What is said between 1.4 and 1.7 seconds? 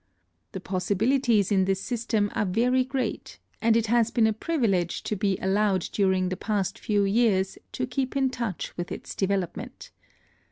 in